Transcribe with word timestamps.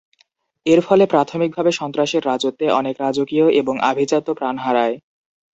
এর 0.65 0.79
ফলে 0.81 1.03
প্রাথমিকভাবে 1.05 1.71
সন্ত্রাসের 1.71 2.23
রাজত্বে 2.25 2.65
অনেক 2.79 2.95
রাজকীয় 2.99 3.47
এবং 3.61 3.75
আভিজাত্য 3.89 4.29
প্রাণ 4.33 4.55
হারায়। 4.57 4.95